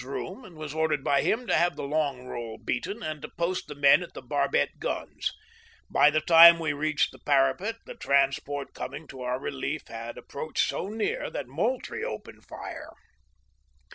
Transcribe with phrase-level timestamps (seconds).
[0.01, 2.57] 47 to Major Anderson's room, and was ordered by him to have the long roll
[2.57, 5.31] beaten and to post the men at the barbette guns.
[5.91, 10.67] By the time we reached the parapet the transport coming to our relief had approached
[10.67, 12.95] so near that Moultrie opened fire.